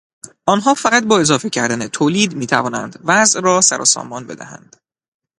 [0.45, 4.75] آنها فقط با اضافه کردن تولید میتوانند وضع را سروسامان بدهند.